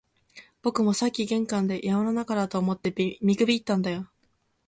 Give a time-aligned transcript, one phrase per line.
[0.63, 4.09] 僕もさっき玄関で、山の中だと思って見くびったんだよ